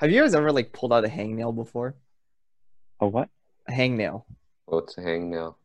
[0.00, 1.94] Have you guys ever like pulled out a hangnail before?
[3.00, 3.28] Oh what?
[3.68, 4.24] A hangnail.
[4.64, 5.56] What's a hangnail?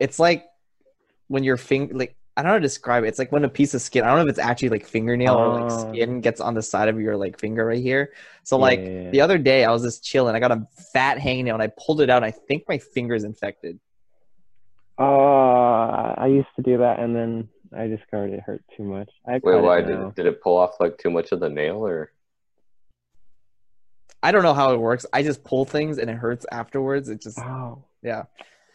[0.00, 0.46] It's like
[1.28, 3.08] when your finger like I don't know how to describe it.
[3.08, 4.02] It's like when a piece of skin.
[4.02, 5.92] I don't know if it's actually like fingernail or like Oh.
[5.92, 8.12] skin gets on the side of your like finger right here.
[8.42, 9.10] So like Yeah, yeah, yeah.
[9.12, 10.34] the other day, I was just chilling.
[10.34, 12.16] I got a fat hangnail and I pulled it out.
[12.24, 13.78] And I think my finger's infected.
[14.98, 19.10] Uh, I used to do that, and then I discovered it hurt too much.
[19.26, 21.86] I Wait, why it did did it pull off like too much of the nail
[21.86, 22.12] or?
[24.22, 25.04] I don't know how it works.
[25.12, 27.08] I just pull things and it hurts afterwards.
[27.08, 28.24] It just Oh, yeah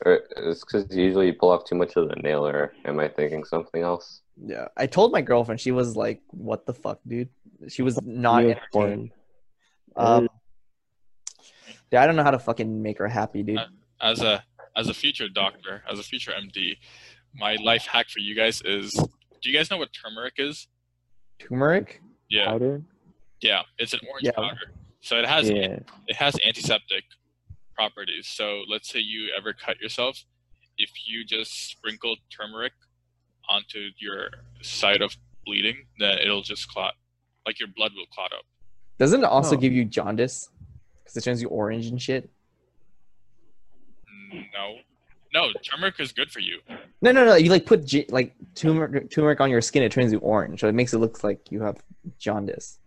[0.06, 3.08] Or it's because usually you pull off too much of the nail, or am I
[3.08, 4.22] thinking something else?
[4.46, 4.68] yeah.
[4.78, 5.60] I told my girlfriend.
[5.60, 7.30] She was like, "What the fuck, dude?"
[7.70, 9.12] She was not entertained.
[9.96, 10.30] Um,
[11.92, 13.58] yeah, I don't know how to fucking make her happy, dude.
[13.58, 13.66] Uh,
[14.02, 14.44] as a
[14.76, 16.78] as a future doctor, as a future MD,
[17.34, 20.68] my life hack for you guys is: Do you guys know what turmeric is?
[21.40, 22.02] Turmeric.
[22.30, 22.84] Yeah, powder.
[23.42, 24.32] yeah, it's an orange Yeah.
[24.34, 24.72] powder.
[25.08, 25.80] So it has Yeah.
[26.08, 27.06] it has antiseptic
[27.74, 28.28] properties.
[28.28, 30.26] So let's say you ever cut yourself,
[30.78, 32.73] if you just sprinkle turmeric
[33.48, 34.30] onto your
[34.62, 35.16] site of
[35.46, 36.96] bleeding, then it'll just clot.
[37.46, 38.44] Like your blood will clot up.
[38.98, 39.58] Doesn't it also Oh.
[39.58, 40.50] give you jaundice?
[41.00, 42.30] Because it turns you orange and shit.
[44.53, 44.80] No,
[45.34, 46.59] no, turmeric is good for you.
[47.02, 47.36] No, no, no.
[47.36, 49.84] You like put like turmeric, turmeric on your skin.
[49.84, 51.81] It turns you orange, so it makes it look like you have
[52.20, 52.80] jaundice.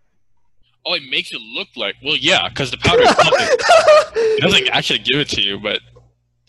[0.85, 3.09] Oh, it makes it look like well, yeah, because the powder is-
[4.15, 5.79] it doesn't actually give it to you, but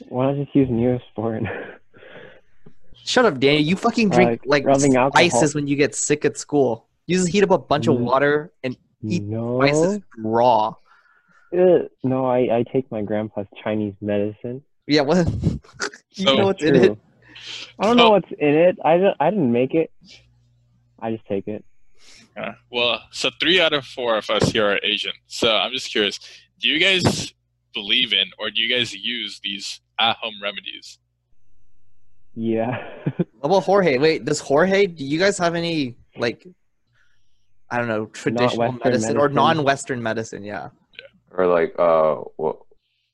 [0.08, 1.48] Why don't just use Neosporin?
[3.04, 3.60] Shut up, Danny.
[3.60, 5.28] You fucking drink Like, like rubbing alcohol.
[5.28, 6.86] spices when you get sick at school.
[7.06, 8.00] You just heat up a bunch of Mm.
[8.04, 9.60] water and Eat no.
[9.60, 10.74] spices raw.
[11.52, 14.62] Uh, no, I, I take my grandpa's Chinese medicine.
[14.86, 15.26] Yeah, what?
[15.42, 15.60] you
[16.12, 16.98] So know what's in it?
[17.78, 18.78] I don't know what's in it.
[18.84, 19.90] I, I didn't make it.
[21.00, 21.64] I just take it.
[22.36, 25.12] Uh, well, so three out of four of us here are Asian.
[25.26, 26.18] So I'm just curious:
[26.60, 27.32] Do you guys
[27.74, 30.98] believe in or do you guys use these at-home remedies?
[32.34, 32.88] Yeah.
[33.18, 33.98] How about Jorge?
[33.98, 34.86] Wait, does Jorge?
[34.86, 36.46] Do you guys have any like?
[37.70, 40.44] I don't know, traditional Western medicine, or non-Western medicine.
[40.44, 40.68] Yeah.
[41.30, 42.58] Or like, uh, what?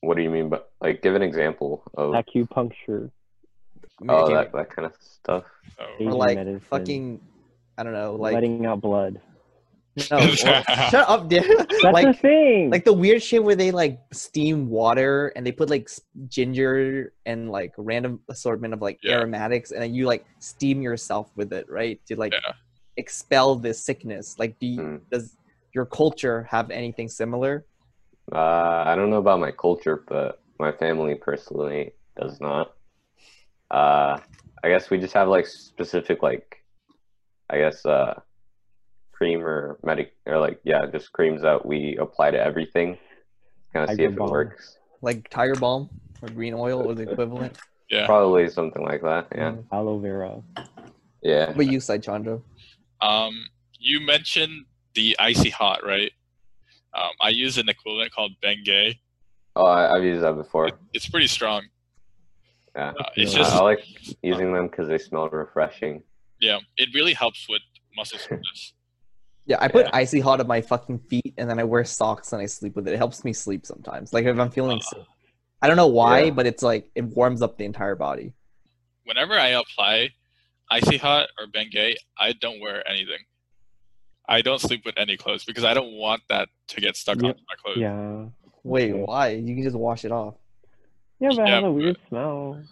[0.01, 0.49] What do you mean?
[0.49, 3.11] But like, give an example of Acupuncture.
[4.07, 5.43] oh that that kind of stuff.
[5.77, 6.59] So, or like medicine.
[6.61, 7.21] fucking,
[7.79, 9.21] I don't know, like letting out blood.
[10.11, 10.27] no, or-
[10.91, 11.43] shut up, dude.
[11.47, 12.69] That's like the thing.
[12.69, 15.89] like the weird shit where they like steam water and they put like
[16.27, 19.15] ginger and like random assortment of like Yeah.
[19.19, 22.53] aromatics and then you like steam yourself with it right to like Yeah.
[22.97, 24.97] expel this sickness like do you, Hmm.
[25.11, 25.37] does
[25.73, 27.65] your culture have anything similar
[28.31, 32.73] Uh, I don't know about my culture, but my family personally does not.
[33.71, 34.19] Uh,
[34.63, 36.58] I guess we just have like specific like,
[37.49, 38.19] I guess uh,
[39.11, 42.97] cream or medic or like yeah, just creams that we apply to everything,
[43.73, 44.77] kind of see Tiger if it works.
[45.01, 45.89] like tiger balm
[46.21, 47.57] or green oil or the equivalent
[47.89, 48.05] yeah.
[48.05, 49.27] Probably something like that.
[49.35, 49.63] Yeah, Mm.
[49.71, 50.43] Aloe vera.
[51.23, 51.53] yeah.
[51.53, 52.39] what you say chandra
[53.01, 53.33] Um,
[53.79, 56.11] you mentioned the icy hot, right?
[56.93, 58.95] Um, I use an equivalent called Bengay.
[59.55, 60.67] Oh, I, I've used that before.
[60.67, 61.63] It, it's pretty strong.
[62.75, 63.39] Yeah, Uh, it's Yeah.
[63.39, 63.83] just I like
[64.21, 66.03] using them because they smell refreshing.
[66.39, 67.61] Yeah, it really helps with
[67.95, 68.73] muscle soreness.
[69.45, 69.91] yeah i put Yeah.
[69.93, 72.87] icy hot on my fucking feet and then i wear socks and i sleep with
[72.87, 75.03] it it helps me sleep sometimes like if i'm feeling sick
[75.61, 76.29] i don't know why Yeah.
[76.31, 78.33] but it's like it warms up the entire body
[79.05, 80.09] Whenever I apply
[80.69, 83.17] icy hot or Bengay, I don't wear anything.
[84.27, 87.25] I don't sleep with any clothes because I don't want that to get stuck Yep.
[87.25, 87.77] onto my clothes.
[87.79, 88.25] Yeah.
[88.63, 90.35] wait why you can just wash it off
[91.19, 92.63] Yeah, but it Yeah, has a but- weird smell.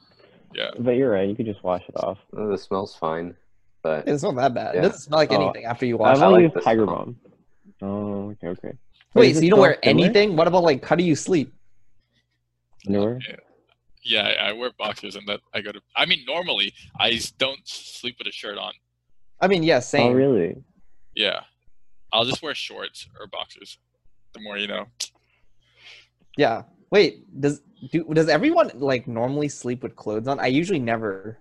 [0.53, 0.69] Yeah.
[0.77, 1.27] But you're right.
[1.27, 2.19] You could just wash it off.
[2.37, 3.35] Uh, The smell's fine,
[3.81, 4.75] but It's not that bad.
[4.75, 4.81] It Yeah.
[4.83, 6.25] doesn't smell like Oh, anything after you wash I've it.
[6.25, 6.95] Only like used Tiger smell.
[6.95, 7.17] Balm.
[7.81, 8.71] Oh, okay, okay.
[9.13, 10.05] Wait, does so you don't wear similar?
[10.05, 10.35] anything?
[10.35, 11.53] What about like how do you sleep?
[12.87, 13.19] Underwear?
[14.03, 15.81] Yeah, I I wear boxers and that I go to.
[15.95, 18.73] I mean, normally I don't sleep with a shirt on.
[19.41, 20.13] I mean, yeah, same.
[20.13, 20.55] Oh, really?
[21.15, 21.41] Yeah,
[22.13, 23.77] I'll just wear shorts or boxers.
[24.33, 24.85] The more you know.
[26.37, 26.63] Yeah.
[26.91, 30.39] Wait, does do does everyone like normally sleep with clothes on?
[30.39, 31.37] I usually never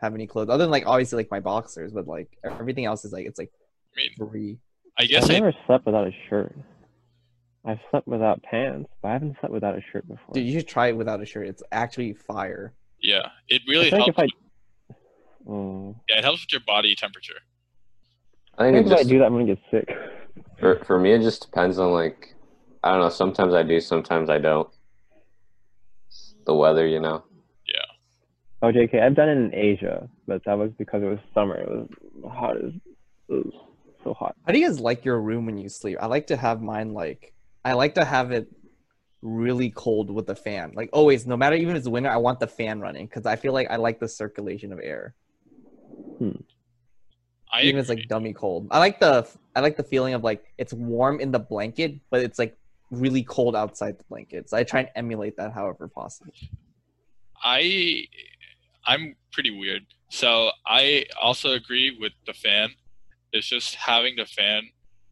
[0.00, 3.12] have any clothes other than like obviously like my boxers, but like everything else is
[3.12, 3.52] like it's like
[3.96, 4.58] I mean, free.
[4.98, 6.56] I guess I've I never slept without a shirt.
[7.64, 10.32] I've slept without pants, but I haven't slept without a shirt before.
[10.34, 11.46] Dude, you should try it without a shirt.
[11.46, 12.72] It's actually fire.
[13.02, 13.28] yeah.
[13.48, 14.06] It really helps.
[14.06, 14.96] like if with,
[15.48, 17.40] I, oh, yeah, it helps with your body temperature.
[18.56, 19.88] I I think think it if I do that, I'm gonna get sick.
[20.58, 22.34] for for me it just depends on like
[22.82, 23.10] I don't know.
[23.10, 24.68] Sometimes I do, sometimes I don't.
[26.46, 27.24] The weather, you know.
[28.62, 31.56] Oh, JK, I've done it in Asia, but that was because it was summer.
[31.56, 31.88] It was
[32.30, 32.72] hot as.
[33.32, 33.52] ugh.
[34.04, 34.36] so hot.
[34.46, 35.96] How do you guys like your room when you sleep?
[36.00, 37.32] I like to have mine like
[37.64, 38.48] I like to have it
[39.22, 40.72] really cold with the fan.
[40.74, 43.36] Like always, no matter even if it's winter, I want the fan running because I
[43.36, 45.14] feel like I like the circulation of air.
[46.18, 46.32] Hmm.
[47.52, 48.68] I even if it's like dummy cold.
[48.70, 49.26] I like the
[49.56, 52.56] I like the feeling of like it's warm in the blanket, but it's like
[52.90, 54.50] really cold outside the blanket.
[54.50, 56.32] So I try and emulate that however possible.
[57.42, 58.06] I
[58.90, 59.82] I'm pretty weird.
[60.08, 62.70] So I also agree with the fan.
[63.32, 64.62] It's just having the fan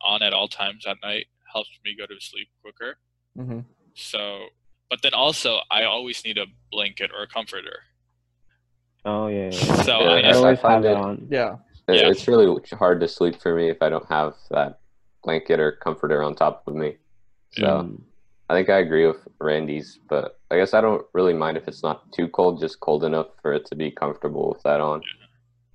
[0.03, 2.99] on at all times at night helps me go to sleep quicker.
[3.37, 3.61] hmm
[3.95, 4.47] So,
[4.91, 7.79] but then also I always need a blanket or a comforter.
[9.05, 9.37] Oh yeah.
[9.37, 9.83] yeah, yeah.
[9.83, 11.29] So Yeah, I I always find have it it- on.
[11.31, 11.53] Yeah.
[11.89, 12.11] It- Yeah.
[12.11, 14.81] It's really hard to sleep for me if I don't have that
[15.25, 16.97] blanket or comforter on top of me.
[17.53, 17.65] So.
[18.51, 21.83] I think I agree with Randy's, but I guess I don't really mind if it's
[21.83, 25.03] not too cold, just cold enough for it to be comfortable with that on.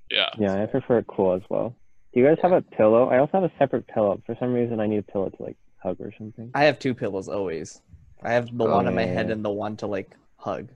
[0.10, 0.30] Yeah.
[0.40, 1.76] Yeah, I prefer it cool as well.
[2.14, 3.10] Do you guys have a pillow?
[3.10, 4.22] I also have a separate pillow.
[4.26, 6.52] For some reason, I need a pillow to like hug or something.
[6.56, 7.82] I have two pillows always.
[8.24, 9.34] I have the Oh, one on my head yeah.
[9.34, 10.70] and the one to like hug.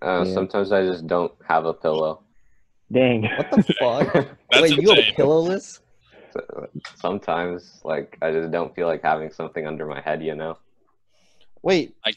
[0.00, 0.34] Uh, Yeah.
[0.34, 2.22] Sometimes I just don't have a pillow.
[2.90, 3.22] Dang.
[3.24, 4.12] What the fuck?
[4.50, 5.14] That's Wait, you go insane.
[5.16, 5.80] pillowless?
[6.96, 10.56] Sometimes, like, I just don't feel like having something under my head, you know?
[11.62, 12.12] Wait, I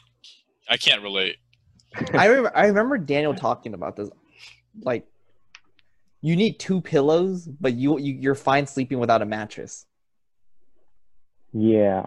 [0.70, 1.38] I can't relate.
[2.14, 4.10] I remember I remember Daniel talking about this.
[4.82, 5.08] Like
[6.22, 9.86] you need two pillows, but you, you you're fine sleeping without a mattress.
[11.54, 12.04] Yeah.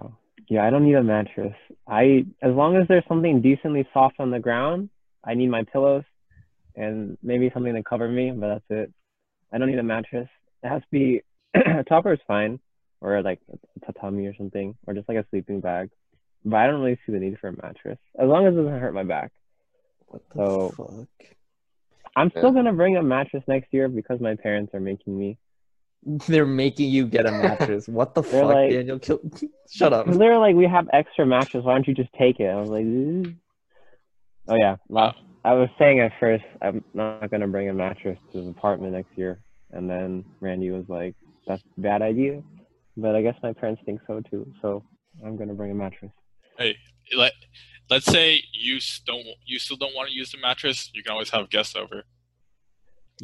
[0.49, 1.55] Yeah, I don't need a mattress.
[1.87, 4.91] I as long as there's something decently soft on the ground,
[5.25, 6.05] I need my pillows
[6.75, 8.93] and maybe something to cover me, but that's it.
[9.53, 10.29] I don't need a mattress.
[10.63, 11.23] It has to be
[11.55, 12.61] a topper is fine,
[13.01, 15.91] or like a tatami or something, or just like a sleeping bag.
[16.49, 18.81] But I don't really see the need for a mattress as long as it doesn't
[18.81, 19.33] hurt my back.
[20.07, 21.37] What the So- fuck?
[22.17, 22.53] I'm still Yeah.
[22.55, 25.39] gonna bring a mattress next year because my parents are making me.
[26.29, 27.87] They're making you get a mattress.
[27.89, 28.99] What the fuck, like- Daniel?
[28.99, 29.21] Kill-
[29.71, 30.07] Shut up.
[30.07, 31.65] Because they're like, we have extra mattress.
[31.65, 32.47] Why don't you just take it?
[32.49, 33.35] I was like, "Ugh."
[34.49, 34.77] oh yeah.
[34.89, 38.95] Last, I was saying at first, I'm not gonna bring a mattress to the apartment
[38.95, 39.39] next year,
[39.73, 41.15] and then Randy was like,
[41.47, 42.43] that's a bad idea.
[42.97, 44.51] But I guess my parents think so too.
[44.63, 44.83] So
[45.25, 46.13] I'm gonna bring a mattress.
[46.59, 46.77] Hey,
[47.17, 47.33] let
[47.89, 50.91] let's say you don't you still don't want to use the mattress.
[50.93, 52.03] You can always have guests over.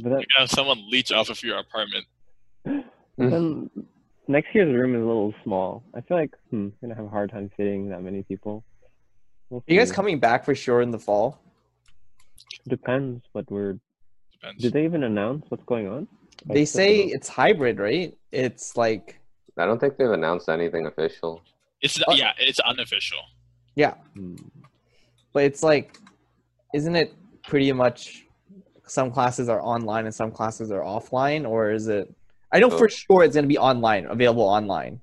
[0.02, 2.06] But then, You can have someone leech off of your apartment.
[3.18, 3.70] then
[4.28, 5.82] next year's room is a little small.
[5.94, 8.64] I feel like hmm, I'm gonna have a hard time fitting that many people.
[9.50, 11.40] We'll Are you guys coming back for sure in the fall?
[12.68, 13.78] Depends what we're.
[14.32, 14.62] Depends.
[14.62, 16.08] Did they even announce what's going on?
[16.48, 17.12] I They say know.
[17.14, 18.16] it's hybrid, right?
[18.32, 19.18] It's like
[19.58, 21.42] I don't think they've announced anything official.
[21.80, 23.20] It's Uh, yeah, it's unofficial.
[23.74, 23.94] yeah,
[25.32, 25.98] but it's like
[26.74, 27.14] isn't it
[27.46, 28.24] pretty much
[28.86, 32.12] some classes are online and some classes are offline or is it
[32.52, 35.00] I know for sure it's going to be online, available online.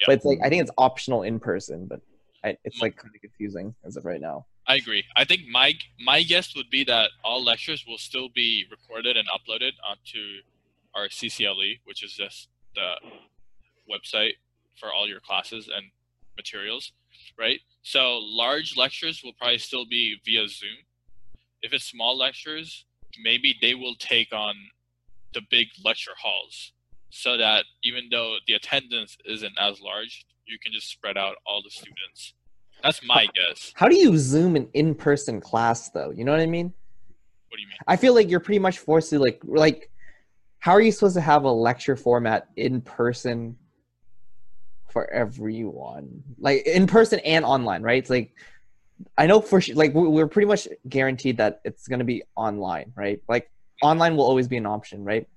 [0.00, 0.06] Yeah.
[0.06, 2.00] But it's like I think it's optional in person, but
[2.42, 4.46] I, it's like kind of confusing as of right now.
[4.66, 5.04] I agree.
[5.14, 9.28] I think my my guess would be that all lectures will still be recorded and
[9.28, 10.40] uploaded onto
[10.94, 12.94] our CCLE, which is just the
[13.90, 14.32] website
[14.80, 15.84] for all your classes and
[16.36, 16.92] materials,
[17.38, 17.60] right?
[17.82, 20.76] So large lectures will probably still be via Zoom.
[21.62, 22.84] If it's small lectures,
[23.22, 24.54] maybe they will take on
[25.34, 26.72] the big lecture halls
[27.10, 31.62] so that even though the attendance isn't as large, you can just spread out all
[31.62, 32.34] the students.
[32.82, 33.72] That's my guess.
[33.74, 36.10] How do you zoom an in-person class though?
[36.10, 36.72] You know what I mean?
[37.48, 37.78] What do you mean?
[37.86, 39.90] I feel like you're pretty much forced to like like
[40.58, 43.56] how are you supposed to have a lecture format in person
[44.96, 46.22] for everyone?
[46.38, 47.98] Like in person and online, right?
[47.98, 48.32] It's like
[49.18, 52.94] I know for like we- we're pretty much guaranteed that it's going to be online,
[52.96, 53.20] right?
[53.28, 53.50] Like
[53.82, 55.28] online will always be an option, right?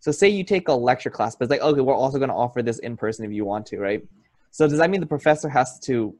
[0.00, 2.34] So say you take a lecture class, but it's like okay, we're also going to
[2.34, 4.02] offer this in person if you want to, right?
[4.50, 6.16] So does that mean the professor has to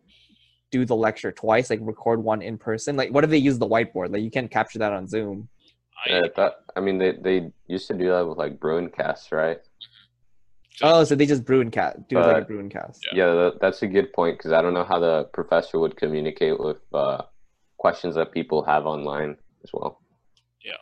[0.70, 2.94] do the lecture twice, like record one in person?
[2.94, 4.12] Like what if they use the whiteboard?
[4.12, 5.48] Like you can't capture that on Zoom.
[6.06, 9.58] I, Yeah, that, I mean, they, they used to do that with like Bruincast, right?
[10.82, 13.00] Oh, so they just Bruincast do it like a Bruincast.
[13.12, 13.26] Yeah.
[13.26, 16.78] Yeah, that's a good point because I don't know how the professor would communicate with
[16.94, 17.22] uh,
[17.76, 20.00] questions that people have online as well.
[20.64, 20.72] Yeah.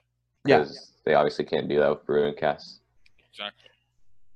[0.47, 0.59] Yeah.
[0.59, 2.80] 'Cause they obviously can't do that with Bruincast.
[3.30, 3.71] exactly.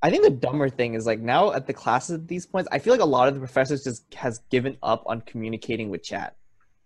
[0.04, 2.80] I think the dumber thing is like now at the classes at these points, I
[2.80, 6.34] feel like a lot of the professors just has given up on communicating with chat,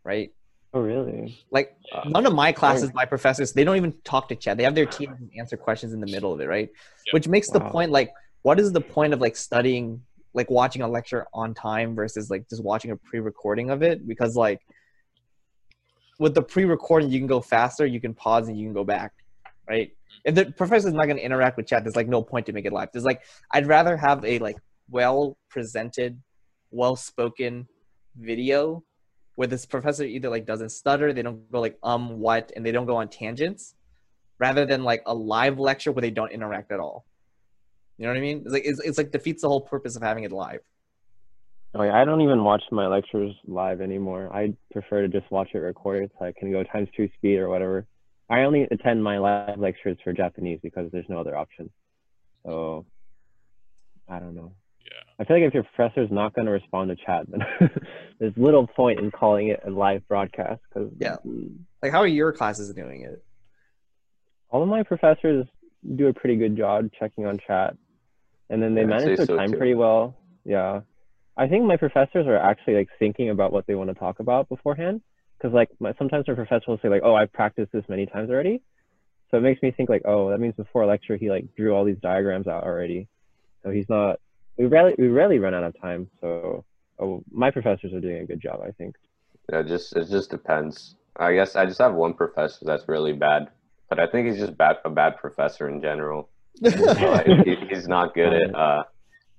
[0.04, 0.34] right?
[0.74, 1.38] Oh really?
[1.50, 4.58] Like Uh, none of my classes, my professors, they don't even talk to chat.
[4.58, 6.68] They have their team answer questions in the middle of it, right?
[7.06, 7.12] Yeah.
[7.14, 8.10] Which makes the point like,
[8.46, 10.00] what is the point of like studying,
[10.32, 14.06] like watching a lecture on time versus like just watching a pre-recording of it?
[14.06, 14.60] Because like
[16.20, 19.10] with the pre-recording, you can go faster, you can pause, and you can go back,
[19.68, 19.90] right?
[20.24, 22.52] If the professor is not going to interact with chat, there's like no point to
[22.52, 22.90] make it live.
[22.92, 24.58] There's like I'd rather have a like
[24.90, 26.22] well presented,
[26.70, 27.66] well spoken
[28.16, 28.84] video
[29.34, 32.70] where this professor either like doesn't stutter, they don't go like um what, and they
[32.70, 33.74] don't go on tangents,
[34.38, 37.06] rather than like a live lecture where they don't interact at all.
[37.98, 38.42] You know what I mean?
[38.44, 40.60] It's like it's, it's like defeats the whole purpose of having it live.
[41.74, 44.30] Oh, yeah, I don't even watch my lectures live anymore.
[44.32, 47.48] I prefer to just watch it recorded so I can go times two speed or
[47.50, 47.86] whatever.
[48.30, 51.70] I only attend my live lectures for Japanese because there's no other option.
[52.44, 52.86] So
[54.08, 54.52] I don't know.
[54.84, 55.02] Yeah.
[55.18, 57.44] I feel like if your professor's not going to respond to chat, then
[58.18, 60.62] there's little point in calling it a live broadcast.
[60.72, 61.16] Cause Yeah.
[61.82, 63.22] Like, how are your classes doing it?
[64.50, 65.46] all of my professors
[65.96, 67.76] do a pretty good job checking on chat,
[68.50, 69.58] and then they Yeah, manage their so, time too.
[69.58, 70.14] pretty well.
[70.44, 70.80] Yeah,
[71.36, 74.48] I think my professors are actually like thinking about what they want to talk about
[74.48, 75.02] beforehand.
[75.38, 78.30] Because like my, sometimes my professor will say like, "Oh, I've practiced this many times
[78.30, 78.62] already,"
[79.30, 81.74] so it makes me think like, "Oh, that means before a lecture he like drew
[81.74, 83.08] all these diagrams out already."
[83.64, 84.18] So he's not.
[84.56, 86.08] We rarely we rarely run out of time.
[86.20, 86.64] So
[86.98, 88.96] oh, my professors are doing a good job, I think.
[89.52, 90.96] Yeah, it just it just depends.
[91.16, 93.50] I guess I just have one professor that's really bad,
[93.88, 96.30] but I think he's just bad a bad professor in general.
[96.64, 98.84] Uh, he, he's not good at uh,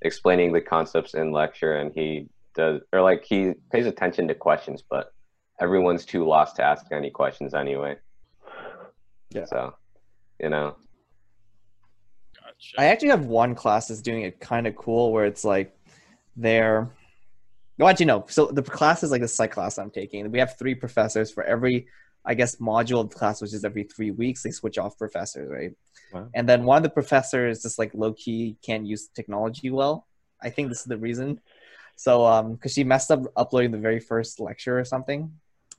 [0.02, 4.84] explaining the concepts in lecture, and he does or like he pays attention to questions,
[4.88, 5.14] but
[5.60, 7.96] everyone's too lost to ask any questions anyway.
[9.32, 9.46] Yeah.
[9.46, 9.76] So,
[10.40, 10.76] you know,
[12.36, 12.76] Gotcha.
[12.80, 15.76] I actually have one class that's doing it kind of cool where it's like
[16.36, 16.90] they're
[17.78, 18.26] no actually no.
[18.30, 20.30] So the class is like the psych class I'm taking.
[20.32, 21.88] We have three professors for every
[22.28, 25.50] I guess module of the class, which is every three weeks, they switch off professors,
[25.50, 25.72] right?
[26.12, 26.28] Wow.
[26.36, 30.06] And then one of the professors just like low key can't use technology well.
[30.42, 31.40] I think this is the reason.
[31.96, 35.32] So um because she messed up uploading the very first lecture or something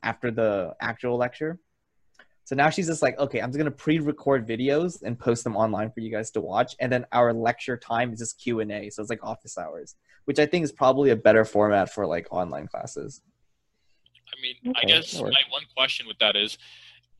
[0.02, 1.60] after the actual lecture.
[2.44, 5.90] So now she's just like, okay, I'm just gonna pre-record videos and post them online
[5.90, 8.88] for you guys to watch, and then our lecture time is just Q and A,
[8.88, 12.26] so it's like office hours, which I think is probably a better format for like
[12.30, 13.20] online classes.
[14.36, 16.58] I mean, I guess my one question with that is,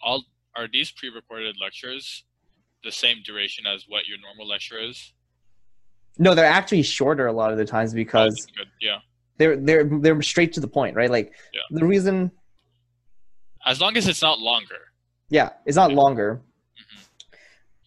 [0.02, 0.24] all
[0.56, 2.24] are these pre-recorded lectures
[2.84, 5.12] the same duration as what your normal lecture is?
[6.18, 8.46] No, they're actually shorter a lot of the times Oh, because.
[8.80, 8.98] Yeah.
[9.36, 11.10] they're they're they're straight to the point, right?
[11.10, 11.60] Like Yeah.
[11.70, 12.30] the reason,
[13.64, 14.92] As long as it's not longer.
[15.30, 16.42] yeah, it's not longer.
[16.80, 17.04] Mhm.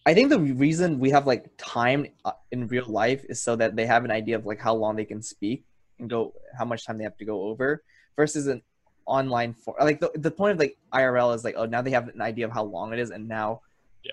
[0.06, 3.76] I think the reason we have like time uh, in real life is so that
[3.76, 5.64] they have an idea of like how long they can speak
[5.98, 7.84] and go how much time they have to go over
[8.16, 8.62] versus an
[9.06, 12.08] online for like the, the point of like IRL is like oh now they have
[12.08, 13.60] an idea of how long it is and now
[14.04, 14.12] Yeah.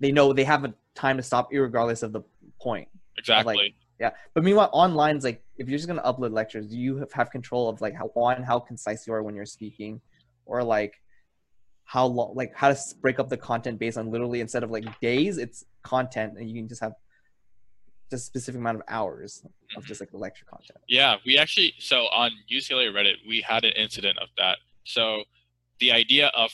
[0.00, 2.22] they know they have a time to stop regardless of the
[2.60, 2.88] point
[3.18, 3.74] Exactly.
[4.00, 6.96] yeah but meanwhile online is like if you're just going to upload lectures do you
[6.98, 10.00] have, have control of like how one how concise you are when you're speaking
[10.46, 10.94] or like
[11.84, 14.84] how long like how to break up the content based on literally instead of like
[15.00, 16.92] days it's content and you can just have
[18.10, 19.42] just specific amount of hours
[19.76, 20.02] of just mm-hmm.
[20.04, 24.18] like the lecture content Yeah, we actually so on UCLA Reddit we had an incident
[24.18, 24.58] of that.
[24.84, 25.24] So
[25.80, 26.50] the idea of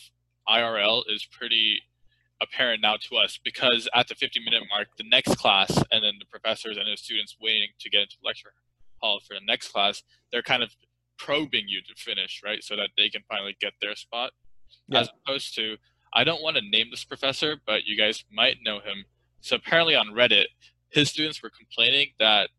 [0.48, 1.80] IRL is pretty
[2.42, 6.14] apparent now to us because at the 50 minute mark, the next class and then
[6.18, 8.52] the professors and the students waiting to get into the lecture
[8.98, 10.74] hall for the next class, they're kind of
[11.18, 12.62] probing you to finish, right?
[12.62, 14.32] So that they can finally get their spot.
[14.88, 15.00] Yeah.
[15.00, 15.76] As opposed to,
[16.12, 19.04] I don't want to name this professor, but you guys might know him.
[19.40, 20.46] So apparently on Reddit,
[20.94, 22.50] his students were complaining that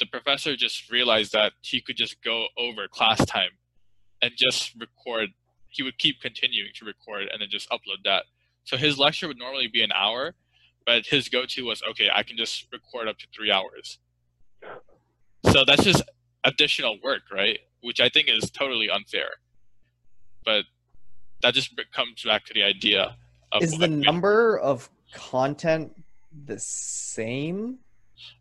[0.00, 3.50] the professor just realized that he could just go over class time
[4.22, 5.28] and just record.
[5.68, 8.24] He would keep continuing to record and then just upload that.
[8.64, 10.34] So his lecture would normally be an hour,
[10.86, 12.08] but his go-to was okay.
[12.12, 13.98] I can just record up to three hours.
[15.52, 16.02] So that's just
[16.44, 17.58] additional work, right?
[17.82, 19.28] Which I think is totally unfair.
[20.46, 20.64] But
[21.42, 23.16] that just comes back to the idea
[23.52, 25.92] of is the number of content
[26.46, 27.78] the same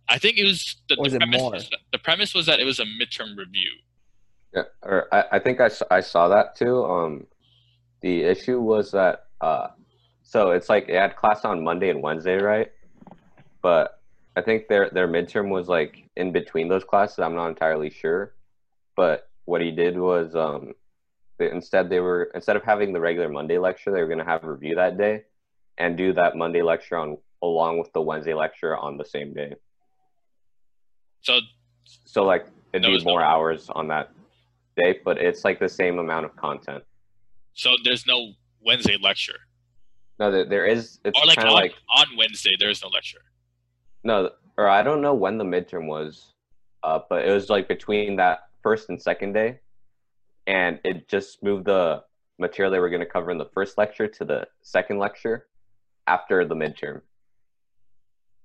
[0.07, 1.41] I think it was the, Or the is it premise.
[1.41, 1.51] more?
[1.51, 3.69] Was, the premise was that it was a midterm review.
[4.53, 6.83] Yeah, or I, I think I, s- I saw that too.
[6.85, 7.27] Um,
[8.01, 9.67] the issue was that uh,
[10.21, 12.71] so it's like it had class on Monday and Wednesday, right?
[13.61, 13.99] But
[14.35, 17.19] I think their their midterm was like in between those classes.
[17.19, 18.35] I'm not entirely sure,
[18.95, 20.73] but what he did was um,
[21.39, 24.25] they, instead they were instead of having the regular Monday lecture, they were going to
[24.25, 25.23] have a review that day,
[25.77, 29.53] and do that Monday lecture on along with the Wednesday lecture on the same day.
[31.21, 31.39] So
[32.05, 34.11] So like it'd be more no- hours on that
[34.77, 36.83] day, but it's like the same amount of content.
[37.53, 38.31] so there's no
[38.65, 39.39] Wednesday lecture,
[40.19, 40.99] No, there, there is.
[41.05, 43.21] It's or like on, like on Wednesday there's no lecture.
[44.03, 46.33] no, or I don't know when the midterm was,
[46.83, 49.59] uh, but it was like between that first and second day,
[50.47, 52.03] and it just moved the
[52.39, 55.47] material they were going to cover in the first lecture to the second lecture,
[56.07, 57.01] after the midterm.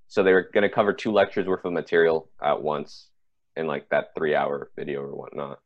[0.08, 3.08] So they were going to cover two lectures worth of material at once
[3.56, 5.60] in like that three hour video or whatnot.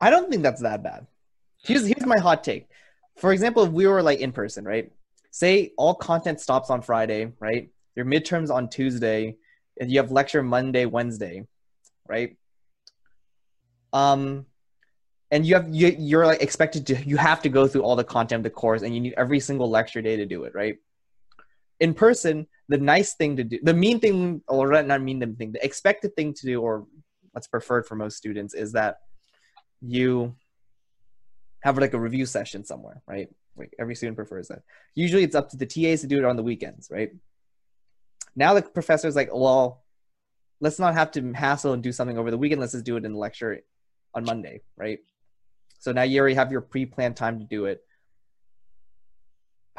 [0.00, 1.06] I don't think that's that bad.
[1.62, 2.68] Here's here's my hot take.
[3.16, 4.90] For example, if we were like in person, right?
[5.30, 7.70] Say all content stops on Friday, right?
[7.96, 9.36] Your midterms on Tuesday,
[9.80, 11.46] and you have lecture Monday, Wednesday,
[12.08, 12.36] right?
[13.92, 14.46] Um,
[15.30, 18.04] and you have you you're like expected to you have to go through all the
[18.04, 20.76] content of the course, and you need every single lecture day to do it, right?
[21.80, 25.64] In person, the nice thing to do, the mean thing, or not mean thing, the
[25.64, 26.86] expected thing to do, or
[27.32, 28.96] what's preferred for most students, is that
[29.82, 30.34] you
[31.60, 33.28] have like a review session somewhere, right?
[33.56, 34.62] Like every student prefers that.
[34.94, 37.10] Usually it's up to the TAs to do it on the weekends, right?
[38.34, 39.84] Now the professor's like, well,
[40.60, 42.62] let's not have to hassle and do something over the weekend.
[42.62, 43.60] Let's just do it in the lecture
[44.14, 45.00] on Monday, right?
[45.78, 47.82] So now you already have your pre-planned time to do it.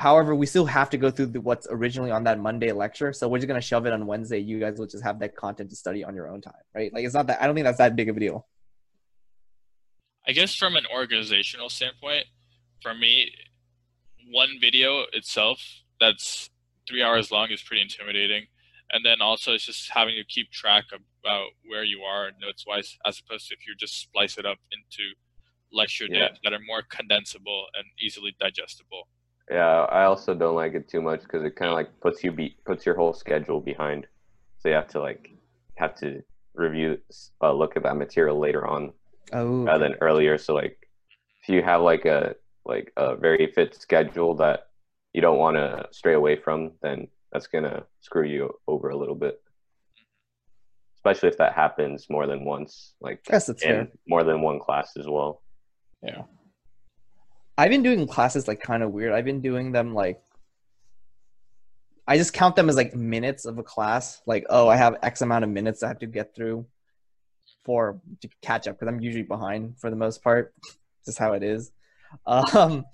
[0.03, 3.13] However, we still have to go through the, what's originally on that Monday lecture.
[3.13, 4.37] So we're just gonna shove it on Wednesday.
[4.37, 6.93] You guys will just have that content to study on your own time, right?
[6.93, 8.45] Like it's not that I don't think that's that big of a deal.
[10.27, 12.25] I guess from an organizational standpoint,
[12.81, 13.31] for me,
[14.29, 15.63] one video itself
[16.01, 16.49] that's
[16.85, 18.47] three hours long is pretty intimidating.
[18.91, 22.97] And then also it's just having to keep track about where you are notes wise,
[23.05, 25.13] as opposed to if you just splice it up into
[25.71, 26.27] lecture Yeah.
[26.27, 29.07] days that are more condensable and easily digestible.
[29.49, 32.31] Yeah, I also don't like it too much because it kind of like puts you
[32.31, 34.07] be puts your whole schedule behind.
[34.59, 35.31] So you have to like
[35.75, 36.23] have to
[36.55, 36.99] review,
[37.41, 38.93] uh, look at that material later on
[39.33, 40.37] Oh, rather than earlier.
[40.37, 40.87] So like,
[41.41, 42.35] if you have like a
[42.65, 44.67] like a very fit schedule that
[45.13, 49.15] you don't want to stray away from, then that's gonna screw you over a little
[49.15, 49.41] bit.
[50.95, 53.81] Especially if that happens more than once, like I guess that's fair.
[53.81, 55.41] in more than one class as well.
[56.01, 56.23] Yeah.
[57.57, 59.13] I've been doing classes like kind of weird.
[59.13, 60.21] I've been doing them like
[62.07, 64.21] I just count them as like minutes of a class.
[64.25, 66.65] Like, oh, I have X amount of minutes I have to get through
[67.63, 70.53] for to catch up because I'm usually behind for the most part.
[71.05, 71.71] Just how it is.
[72.27, 72.85] Um,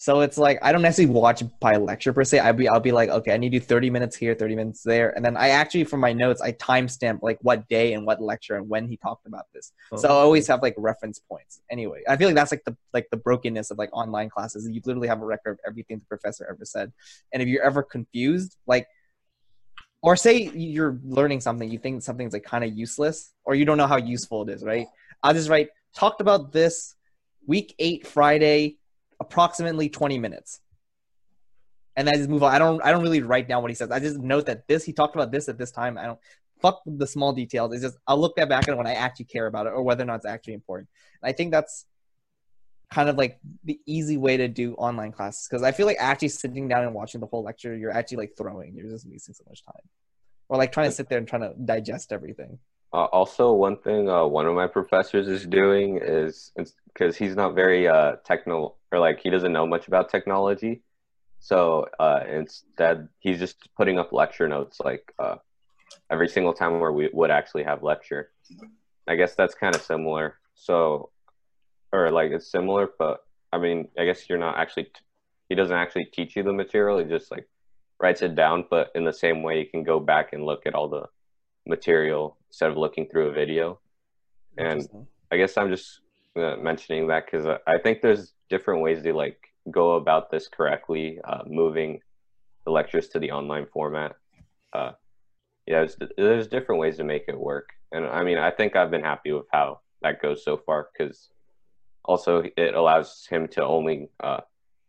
[0.00, 2.38] so it's like I don't necessarily watch by lecture per se.
[2.38, 4.82] I'll be I'll be like, okay, I need to do 30 minutes here, 30 minutes
[4.84, 8.22] there, and then I actually for my notes I timestamp like what day and what
[8.22, 9.72] lecture and when he talked about this.
[9.96, 10.18] So I oh.
[10.18, 11.62] always have like reference points.
[11.68, 14.68] Anyway, I feel like that's like the like the brokenness of like online classes.
[14.70, 16.92] You literally have a record of everything the professor ever said,
[17.32, 18.86] and if you're ever confused, like,
[20.00, 23.78] or say you're learning something, you think something's like kind of useless, or you don't
[23.78, 24.86] know how useful it is, right?
[25.24, 26.94] I'll just write talked about this
[27.48, 28.76] week eight Friday,
[29.20, 30.60] approximately 20 minutes.
[31.96, 32.54] And I just move on.
[32.54, 33.90] I don't I don't really write down what he says.
[33.90, 35.98] I just note that this he talked about this at this time.
[35.98, 36.18] I don't
[36.60, 37.72] fuck the small details.
[37.72, 39.82] It's just I'll look that back at it when I actually care about it or
[39.82, 40.88] whether or not it's actually important.
[41.22, 41.86] And I think that's
[42.90, 46.28] kind of like the easy way to do online classes because I feel like actually
[46.28, 48.74] sitting down and watching the whole lecture, you're actually like throwing.
[48.74, 49.82] You're just wasting so much time.
[50.48, 52.58] Or like trying to sit there and trying to digest everything.
[52.92, 56.52] Uh, also, one thing uh, one of my professors is doing is
[56.86, 60.80] because he's not very uh, techno or like he doesn't know much about technology.
[61.40, 65.36] So uh, instead, he's just putting up lecture notes like uh,
[66.10, 68.30] every single time where we would actually have lecture.
[69.06, 70.38] I guess that's kind of similar.
[70.54, 71.10] So,
[71.92, 73.20] or like it's similar, but
[73.52, 74.84] I mean, I guess you're not actually.
[74.84, 75.00] T-
[75.50, 76.98] he doesn't actually teach you the material.
[76.98, 77.46] He just like
[78.00, 80.74] writes it down, but in the same way, you can go back and look at
[80.74, 81.06] all the
[81.66, 83.80] material instead of looking through a video.
[84.56, 84.88] And
[85.30, 86.00] I guess I'm just
[86.36, 89.38] uh, mentioning that because I, I think there's different ways to like
[89.70, 92.00] go about this correctly, uh, moving
[92.64, 94.16] the lectures to the online format.
[94.72, 94.92] Uh,
[95.66, 98.90] yeah, there's, there's different ways to make it work, and I mean, I think I've
[98.90, 101.28] been happy with how that goes so far because
[102.04, 104.40] also it allows him to only uh,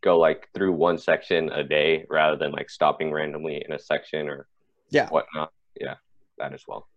[0.02, 4.30] go like through one section a day rather than like stopping randomly in a section
[4.30, 4.48] or
[4.90, 5.10] Yeah.
[5.10, 5.52] whatnot.
[5.80, 5.96] Yeah,
[6.38, 6.88] that as well.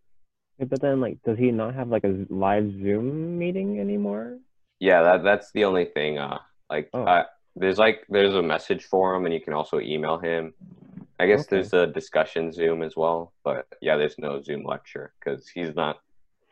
[0.58, 4.38] Yeah, But then, like, does he not have like a live Zoom meeting anymore?
[4.78, 6.18] Yeah, that that's the only thing.
[6.18, 6.38] Uh,
[6.70, 7.04] like, Oh.
[7.04, 7.24] uh,
[7.56, 10.54] there's like there's a message for him, and you can also email him.
[11.20, 11.56] I guess Okay.
[11.56, 16.00] there's a discussion Zoom as well, but yeah, there's no Zoom lecture because he's not.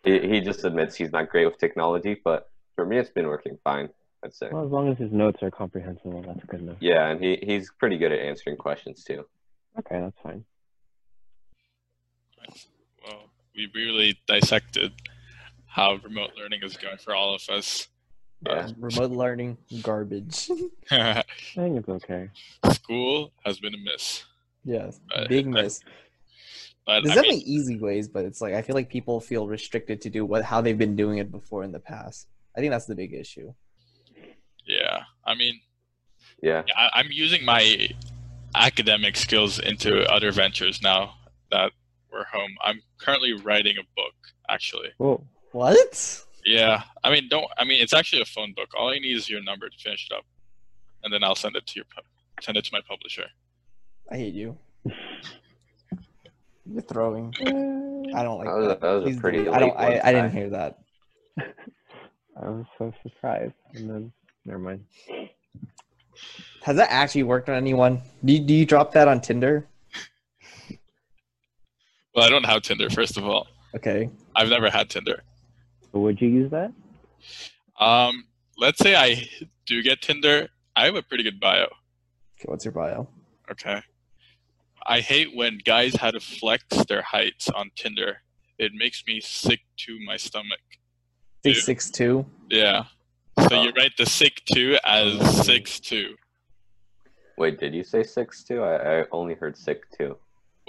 [0.05, 3.59] He he just admits he's not great with technology, but for me, it's been working
[3.65, 3.89] fine.
[4.23, 4.49] I'd say.
[4.53, 6.77] Well, as long as his notes are comprehensible, that's good enough.
[6.81, 9.25] Yeah, and he he's pretty good at answering questions too.
[9.79, 10.45] Okay, that's fine.
[13.61, 14.93] Well, we really dissected
[15.67, 17.89] how remote learning is going for all of us.
[18.47, 18.69] Yeah.
[18.79, 20.51] Remote learning garbage.
[20.91, 21.23] I
[21.55, 22.31] think it's okay.
[22.73, 24.25] School has been a miss.
[24.65, 25.81] yes, Uh, big I- miss.
[26.87, 29.47] But There's I mean, definitely easy ways, but it's like I feel like people feel
[29.47, 32.27] restricted to do what how they've been doing it before in the past.
[32.57, 33.53] I think that's the big issue.
[34.67, 35.61] yeah, I mean,
[36.43, 37.91] Yeah, I, I'm using my
[38.55, 41.15] academic skills into other ventures now
[41.53, 41.71] that
[42.13, 42.55] we're home.
[42.63, 44.15] I'm currently writing a book,
[44.49, 44.89] actually.
[44.99, 45.25] Whoa.
[45.53, 46.23] What?
[46.45, 47.47] Yeah, I mean, don't.
[47.59, 48.69] I mean, it's actually a phone book.
[48.79, 50.25] All I need is your number to finish it up,
[51.05, 52.03] and then I'll send it to your pu-
[52.43, 53.27] send it to my publisher.
[54.11, 54.57] I hate you.
[56.67, 57.35] You're throwing.
[57.41, 58.81] I don't like That was a- that.
[58.81, 59.49] that was a pretty.
[59.49, 59.77] I don't.
[59.77, 60.79] I, I didn't hear that.
[61.39, 63.55] I was so surprised.
[63.75, 64.13] And then,
[64.47, 64.85] never mind.
[66.63, 68.01] Has that actually worked on anyone?
[68.25, 69.67] Do you, do you drop that on Tinder?
[72.15, 72.91] Well, I don't have Tinder.
[72.91, 74.11] First of all, Okay.
[74.35, 75.23] I've never had Tinder.
[75.93, 76.73] But would you use that?
[77.79, 78.25] Um,
[78.59, 79.29] let's say I
[79.67, 80.49] do get Tinder.
[80.75, 81.65] I have a pretty good bio.
[81.65, 82.47] Okay.
[82.47, 83.09] What's your bio?
[83.51, 83.81] Okay.
[84.87, 88.19] I hate when guys had to flex their heights on Tinder.
[88.59, 90.59] It makes me sick to my stomach.
[91.45, 91.63] Say Dude.
[91.63, 92.27] six two.
[92.51, 92.85] Yeah.
[93.49, 96.15] So you write the sick two as six two.
[97.39, 98.63] Wait, did you say six two?
[98.63, 100.17] I, I only heard sick two.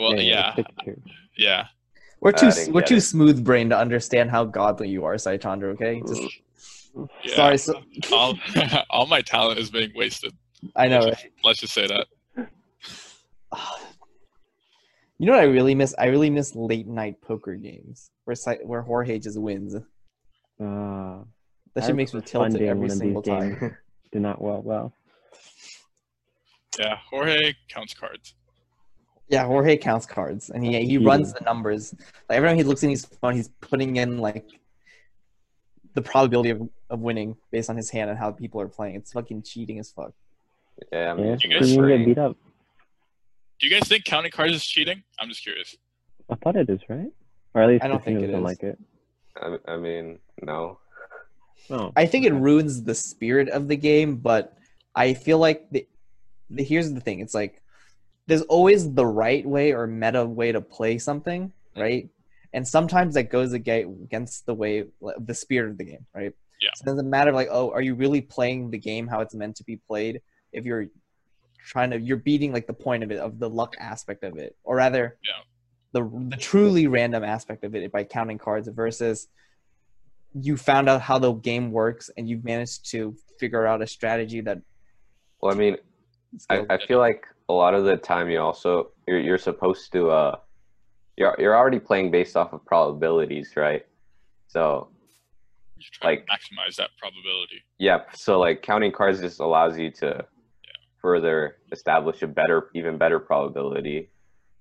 [0.01, 1.01] Well, yeah, stick to it.
[1.37, 1.65] yeah.
[2.19, 3.01] We're too didn't we're too it.
[3.01, 5.73] smooth brained to understand how godly you are, Saitandra.
[5.73, 6.01] Okay.
[6.07, 6.21] Just
[7.23, 7.35] yeah.
[7.35, 7.57] sorry.
[7.57, 8.37] So, All,
[8.89, 10.33] all my talent is being wasted.
[10.75, 10.99] I know.
[10.99, 12.07] Let's just, let's just say that.
[15.17, 15.93] You know what I really miss?
[15.99, 19.75] I really miss late night poker games where where Jorge just wins.
[19.75, 19.81] Uh,
[20.59, 23.59] That I shit makes me remember tilted funding every single time.
[23.59, 23.73] games.
[24.11, 24.93] did not well well.
[26.79, 28.33] Yeah, Jorge counts cards.
[29.31, 31.05] Yeah, Jorge counts cards and he he Cheating.
[31.07, 31.95] runs the numbers.
[32.27, 34.45] Like every time he looks in his phone, he's putting in like
[35.93, 38.95] the probability of, of winning based on his hand and how people are playing.
[38.95, 40.13] It's fucking cheating as fuck.
[40.91, 42.35] Yeah, I mean, Yeah, You guys- you get beat up.
[43.59, 45.03] Do you guys think counting cards is cheating?
[45.19, 45.75] I'm just curious.
[46.29, 47.11] I thought it is right,
[47.53, 48.79] or at least I don't think casinos it like it.
[49.37, 50.79] I, I mean, no.
[51.69, 54.57] No, I think it ruins the spirit of the game, but
[54.95, 55.87] I feel like the,
[56.49, 57.19] the here's the thing.
[57.19, 57.60] It's like
[58.31, 61.81] there's always the right way or meta way to play something, mm-hmm.
[61.81, 62.09] right?
[62.53, 64.85] And sometimes that goes against the way
[65.19, 66.33] the spirit of the game, right?
[66.61, 66.69] Yeah.
[66.75, 69.57] So it doesn't matter like, oh, are you really playing the game how it's meant
[69.57, 70.21] to be played?
[70.53, 70.87] If you're
[71.65, 74.55] trying to you're beating like the point of it of the luck aspect of it
[74.63, 75.43] or rather Yeah.
[75.91, 79.27] the the truly random aspect of it by counting cards versus
[80.33, 84.39] you found out how the game works and you've managed to figure out a strategy
[84.41, 84.59] that
[85.41, 85.77] Well, I mean,
[86.49, 90.09] I, I feel like a lot of the time you also you're you're supposed to
[90.09, 90.35] uh
[91.17, 93.85] you're you're already playing based off of probabilities, right?
[94.47, 94.89] So
[96.03, 97.59] Like- to maximize that probability.
[97.77, 100.25] yeah, so like counting cards just allows you to
[101.01, 104.09] further establish a better, even better probability.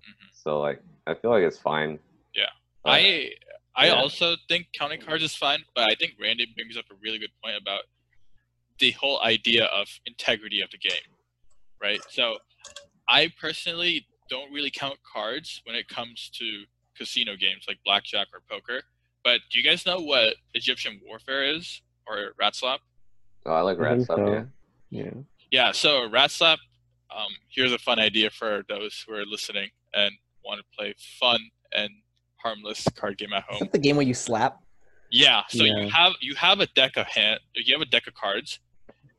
[0.04, 1.98] hmm So like I feel like it's fine.
[2.34, 2.44] Yeah.
[2.84, 3.32] Uh, I
[3.76, 3.92] I yeah.
[4.02, 7.34] also think counting cards is fine, but I think Randy brings up a really good
[7.42, 7.82] point about
[8.78, 11.08] the whole idea of integrity of the game,
[11.86, 12.00] right?
[12.08, 12.38] So
[13.10, 16.62] I personally don't really count cards when it comes to
[16.96, 18.82] casino games like blackjack or poker.
[19.24, 22.80] But do you guys know what Egyptian warfare is or rat slap?
[23.46, 24.18] oh, I like rat think stuff.
[24.18, 24.32] so.
[24.32, 24.44] Yeah.
[24.90, 25.10] Yeah,
[25.50, 26.58] Yeah, so rat slap.
[27.14, 30.12] Um, here's a fun idea for those who are listening and
[30.44, 31.40] want to play fun
[31.72, 31.90] and
[32.36, 33.58] harmless card game at is home.
[33.60, 34.60] that the game where you slap
[35.10, 35.80] Yeah, so Yeah.
[35.80, 38.60] you have you have a deck of hand, you have a deck of cards,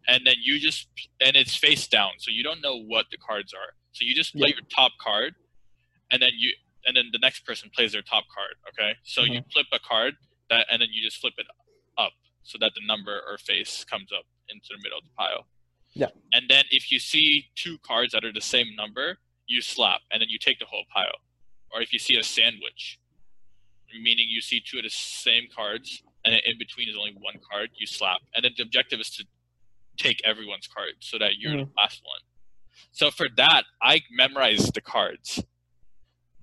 [0.08, 0.88] and then you just
[1.20, 3.74] and it's face down, so you don't know what the cards are.
[3.92, 4.56] So you just play Yeah.
[4.56, 5.36] your top card,
[6.12, 6.54] and then you
[6.86, 8.56] and then the next person plays their top card.
[8.70, 9.50] Okay, so you mm-hmm.
[9.52, 10.16] flip a card
[10.50, 11.46] that, and then you just flip it
[11.98, 15.46] up so that the number or face comes up into the middle of the pile.
[15.94, 16.08] Yeah.
[16.34, 20.22] And then if you see two cards that are the same number, you slap, and
[20.22, 21.20] then you take the whole pile.
[21.74, 23.00] Or if you see a sandwich,
[24.02, 27.70] meaning you see two of the same cards, and in between is only one card,
[27.76, 28.22] you slap.
[28.36, 29.26] And then the objective is to
[29.98, 31.70] take everyone's card so that you're mm-hmm.
[31.70, 32.20] the last one.
[32.92, 35.44] So for that, I memorize the cards.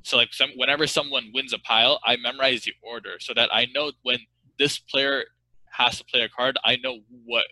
[0.03, 3.67] So like some, whenever someone wins a pile, I memorize the order so that I
[3.75, 4.19] know when
[4.59, 5.25] this player
[5.71, 7.45] has to play a card, I know what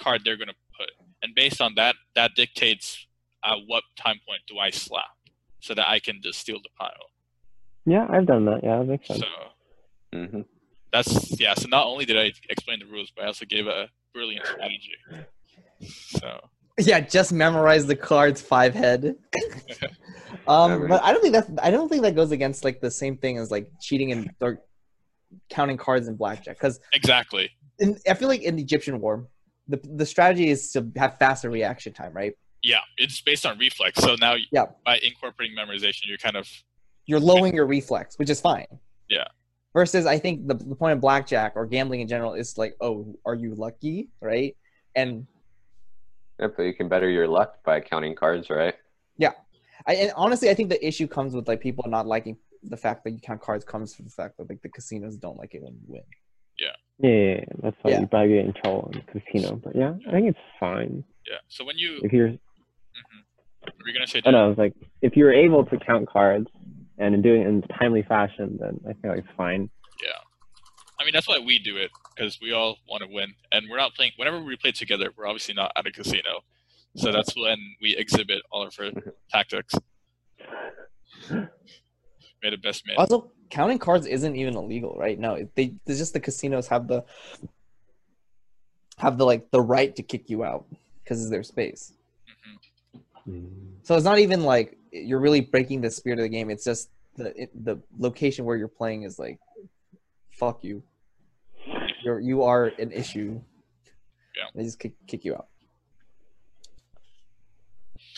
[0.00, 0.90] card they're going to put.
[1.22, 3.06] And based on that, that dictates
[3.44, 5.04] at what time point do I slap
[5.60, 7.10] so that I can just steal the pile.
[7.84, 8.62] yeah, I've done that.
[8.62, 9.20] Yeah, that makes sense.
[9.20, 9.26] So
[10.12, 10.40] hmm
[10.92, 11.54] that's yeah.
[11.54, 14.92] So not only did I explain the rules, but I also gave a brilliant strategy.
[15.80, 16.40] So
[16.78, 19.14] yeah just memorize the cards five head
[20.48, 23.16] um but i don't think that i don't think that goes against like the same
[23.16, 24.60] thing as like cheating and or
[25.50, 29.26] counting cards in blackjack because exactly, in, i feel like in the egyptian war
[29.68, 32.80] the, the strategy is to have faster reaction time right yeah.
[32.96, 34.02] It's based on reflex.
[34.02, 34.64] So now Yeah.
[34.84, 36.48] by incorporating memorization, you're kind of
[37.04, 38.66] you're lowering your reflex which is fine
[39.08, 39.28] Yeah.
[39.72, 43.14] versus i think the, the point of blackjack or gambling in general is like oh
[43.24, 44.56] are you lucky right
[44.96, 45.28] and
[46.38, 48.74] Yeah, but you can better your luck by counting cards, right?
[49.16, 49.32] Yeah,
[49.86, 53.04] I, and honestly, I think the issue comes with like people not liking the fact
[53.04, 55.62] that you count cards comes from the fact that like the casinos don't like it
[55.62, 56.02] when you win.
[56.58, 56.68] Yeah,
[56.98, 58.00] yeah, yeah, that's why Yeah.
[58.00, 59.56] you probably get in trouble in the casino.
[59.56, 61.36] But yeah, I think it's fine Yeah.
[61.48, 62.28] So when you, if you're.
[62.28, 62.38] Mhm.
[63.60, 64.18] What were you gonna say?
[64.18, 64.32] I Dan?
[64.32, 64.50] know.
[64.50, 66.48] It's like if you're able to count cards
[66.98, 69.68] and do it in timely fashion, then I feel like it's fine.
[71.06, 71.06] Yeah.
[71.06, 73.76] I mean, that's why we do it because we all want to win, and we're
[73.76, 74.12] not playing.
[74.16, 76.42] Whenever we play together, we're obviously not at a casino,
[76.96, 78.90] so that's when we exhibit all of our
[79.30, 79.74] tactics.
[81.30, 82.96] Made a best man.
[82.98, 85.18] Also, counting cards isn't even illegal, right?
[85.18, 87.04] No, they it's just the casinos have the
[88.98, 90.66] have the like the right to kick you out
[91.02, 91.92] because it's their space.
[93.28, 93.48] Mhm.
[93.82, 96.50] So it's not even like you're really breaking the spirit of the game.
[96.50, 99.38] It's just the it, the location where you're playing is like,
[100.30, 100.82] fuck you.
[102.06, 103.40] You're you are an issue.
[104.36, 104.44] Yeah.
[104.54, 105.48] They just kick kick you out.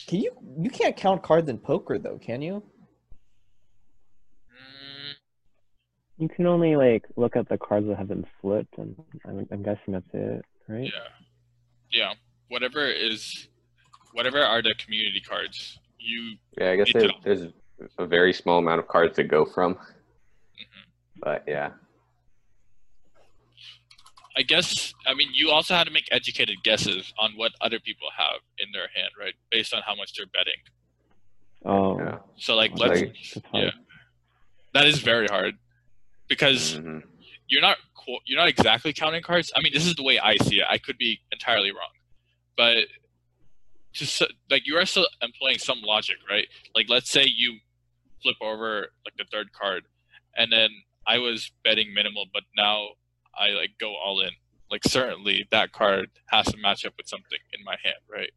[0.06, 2.62] Can you you can't count cards in poker though, can you?
[6.18, 8.94] You can only like look at the cards that have been flipped, and
[9.26, 10.84] I'm, I'm guessing that's it, right?
[10.84, 11.08] yeah,
[11.90, 12.12] yeah.
[12.48, 13.48] Whatever is,
[14.12, 15.78] whatever are the community cards.
[15.98, 17.14] You Yeah, I guess Me there, too.
[17.24, 17.52] there's
[17.98, 19.74] a very small amount of cards to go from.
[19.76, 20.84] Mhm.
[21.22, 21.70] But yeah,
[24.38, 28.08] I guess I mean you also had to make educated guesses on what other people
[28.16, 29.34] have in their hand, right?
[29.50, 30.60] Based on how much they're betting.
[31.64, 32.18] Oh, yeah.
[32.36, 33.70] So like Like- let's that's yeah.
[34.74, 35.54] that is very hard
[36.28, 37.02] because Mhm.
[37.48, 37.78] you're not
[38.24, 39.52] you're not exactly counting cards.
[39.54, 40.66] I mean, this is the way I see it.
[40.70, 41.92] I could be entirely wrong,
[42.56, 42.86] but
[43.92, 46.48] just like you are still employing some logic, right?
[46.74, 47.58] Like let's say you
[48.22, 49.84] flip over like the third card,
[50.36, 50.70] and then
[51.06, 52.90] I was betting minimal, but now
[53.38, 54.30] I like go all in.
[54.70, 58.30] Like certainly that card has to match up with something in my hand, right?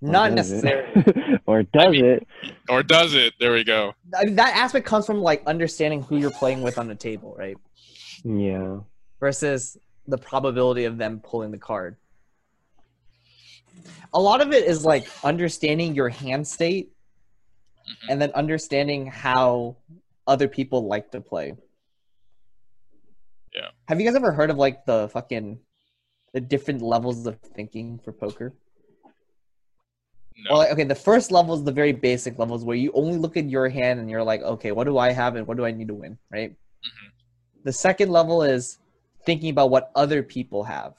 [0.00, 1.38] Not does necessarily.
[1.46, 2.26] or does mean- it?
[2.68, 3.34] Or does it?
[3.40, 3.92] There we go.
[4.18, 7.34] I mean, that aspect comes from like understanding who you're playing with on the table,
[7.38, 7.56] right?
[8.24, 8.78] Yeah.
[9.20, 11.96] Versus the probability of them pulling the card.
[14.12, 16.90] A lot of it is like understanding your hand state
[17.88, 18.10] Mhm.
[18.10, 19.76] and then understanding how
[20.26, 21.54] other people like to play.
[23.54, 23.68] Yeah.
[23.88, 25.58] Have you guys ever heard of like the fucking
[26.32, 28.54] the different levels of thinking for poker?
[30.44, 30.52] No.
[30.52, 33.36] Well, like, okay, the first level is the very basic levels where you only look
[33.36, 35.72] at your hand and you're like, okay, what do I have and what do I
[35.72, 36.50] need to win, right?
[36.50, 37.12] Mhm.
[37.64, 38.78] The second level is
[39.26, 40.94] thinking about what other people have.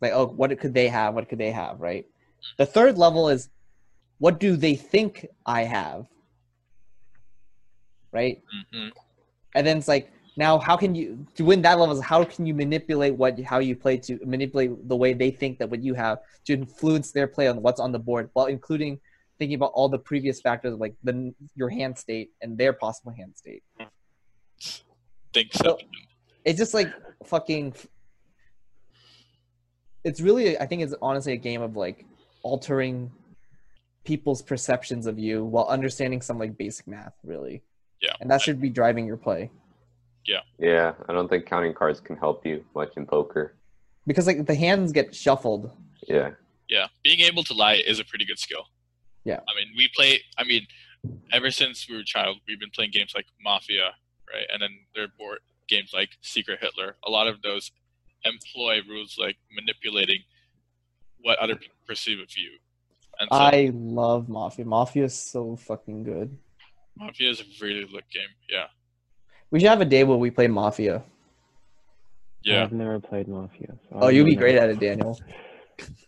[0.00, 1.14] Like, oh, what could they have?
[1.14, 2.06] What could they have, right?
[2.56, 3.50] The third level is
[4.18, 6.08] what do they think I have?
[8.10, 8.42] Right?
[8.72, 8.92] Mhm.
[9.54, 12.46] And then it's like, now how can you to win that level is how can
[12.46, 15.94] you manipulate what how you play to manipulate the way they think that what you
[15.94, 18.98] have to influence their play on what's on the board while including
[19.38, 23.36] thinking about all the previous factors like the your hand state and their possible hand
[23.36, 23.62] state
[25.34, 25.78] Think So- so.
[26.44, 26.88] it's just like
[27.26, 27.74] fucking
[30.04, 32.04] it's really i think it's honestly a game of like
[32.42, 33.10] altering
[34.04, 37.62] people's perceptions of you while understanding some like basic math really
[38.00, 38.12] Yeah.
[38.20, 39.50] and that should be driving your play
[40.26, 40.40] yeah.
[40.58, 43.54] Yeah, I don't think counting cards can help you much in poker.
[44.06, 45.70] because like the hands get shuffled
[46.08, 46.30] Yeah,
[46.68, 48.66] Yeah, being able to lie is a pretty good skill.
[49.24, 49.40] Yeah.
[49.48, 50.20] I mean, we play.
[50.38, 50.66] I mean,
[51.32, 53.90] ever since we were a child, we've been playing games like Mafia,
[54.32, 54.46] right?
[54.52, 56.96] And then there are board games like Secret Hitler.
[57.06, 57.70] A lot of those
[58.24, 60.20] employ rules like manipulating
[61.20, 62.50] what other people perceive of you.
[63.20, 64.64] And so I love Mafia.
[64.64, 66.36] Mafia is so fucking good.
[66.96, 68.28] Mafia is a really good game.
[68.48, 68.66] Yeah,
[69.52, 71.04] We should have a day where we play Mafia.
[72.42, 72.62] yeah.
[72.64, 73.76] I've never played Mafia.
[73.90, 75.16] So Oh, you'd be great at it, Daniel.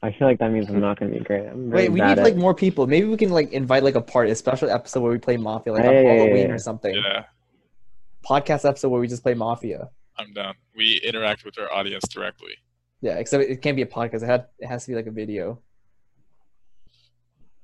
[0.02, 1.46] I feel like that means I'm not gonna be great.
[1.46, 2.86] I'm very Wait, we need at- like more people.
[2.86, 5.72] Maybe we can like invite like a part, a special episode where we play Mafia,
[5.74, 5.98] like Hey.
[6.10, 6.94] on Halloween or something.
[6.94, 7.24] Yeah,
[8.28, 9.90] Podcast episode where we just play Mafia.
[10.16, 10.54] I'm down.
[10.76, 12.54] We interact with our audience directly.
[13.02, 14.22] Yeah, except it can't be a podcast.
[14.22, 15.60] It had it has to be like a video.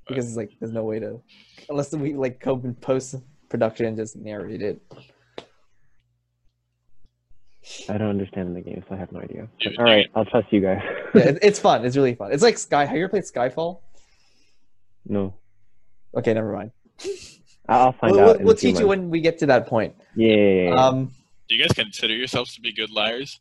[0.09, 1.23] Because it's like there's no way to
[1.69, 3.15] unless we like cope in post
[3.49, 4.83] production and just narrate it.
[7.89, 9.47] I don't understand the game, so I have no idea.
[9.61, 10.83] You- All right, I'll trust you guys.
[11.15, 11.85] Yeah, it, it's fun.
[11.85, 12.33] It's really fun.
[12.33, 12.85] It's like Spy.
[12.85, 13.81] Have you ever played Spyfall?
[15.07, 15.35] no,
[16.15, 16.71] Okay, never mind.
[17.69, 18.37] I'll find We'll, out.
[18.39, 19.95] we'll, we'll a few teach you when we get to that point.
[20.17, 20.87] Yeah, yeah, yeah, yeah.
[20.87, 21.13] Um,
[21.49, 23.41] Do you guys consider yourselves to be good liars?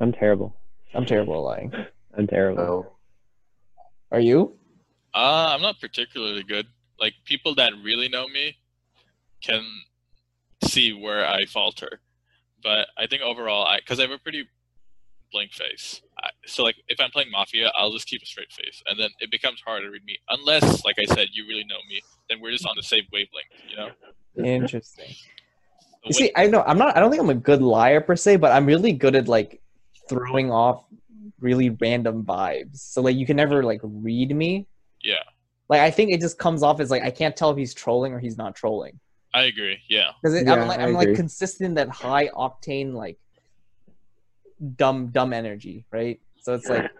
[0.00, 0.56] I'm terrible.
[0.94, 1.72] I'm terrible at lying.
[2.18, 2.64] I'm terrible.
[2.64, 2.92] so
[4.10, 4.54] Are you?
[5.14, 6.66] Uh, I'm not particularly good.
[7.00, 8.56] Like people that really know me
[9.42, 9.64] can
[10.64, 12.00] see where I falter,
[12.62, 14.48] but I think overall, I because I have a pretty
[15.32, 18.82] blank face, I, so like if I'm playing Mafia, I'll just keep a straight face,
[18.86, 20.18] and then it becomes harder to read me.
[20.28, 23.46] Unless, like I said, you really know me, then we're just on the same wavelength.
[23.68, 23.90] You know.
[24.44, 25.14] Interesting.
[26.04, 26.96] The You see, I know I'm not.
[26.96, 29.60] I don't think I'm a good liar per se, but I'm really good at like
[30.08, 30.84] throwing off
[31.40, 32.78] really random vibes.
[32.78, 34.66] So like you can never like read me.
[35.02, 35.22] Yeah.
[35.68, 38.12] Like I think it just comes off as like I can't tell if he's trolling
[38.12, 38.98] or he's not trolling
[39.34, 39.78] I agree.
[39.88, 40.10] Yeah.
[40.22, 43.18] because Yeah, I'm like I I'm like consistent that high octane like
[44.76, 46.20] dumb dumb energy, right?
[46.40, 46.90] So it's like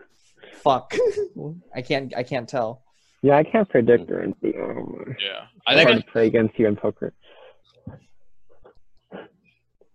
[0.55, 0.95] fuck.
[1.75, 2.83] I can't I can't tell.
[3.23, 4.53] Yeah, I can't predict or anything.
[4.57, 5.15] My.
[5.21, 5.47] Yeah.
[5.67, 7.13] I It's think hard to play against you in poker.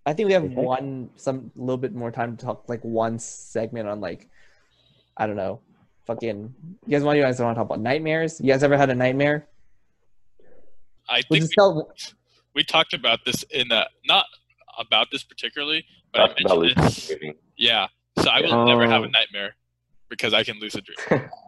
[0.06, 0.54] I think we have Okay.
[0.56, 4.30] one some little bit more time to talk like one segment on like
[5.18, 5.60] I don't know,
[6.06, 6.54] fucking.
[6.86, 8.40] You guys want you guys want to talk about nightmares?
[8.40, 9.48] You guys ever had a nightmare?
[11.10, 11.92] I We'll think just tell.
[12.58, 14.26] We talked about this in a not
[14.80, 17.12] about this particularly, but I mentioned lucid this.
[17.56, 17.88] Yeah.
[18.20, 19.10] So I will never have a Oh.
[19.10, 19.56] nightmare
[20.10, 21.30] because I can lucid dream.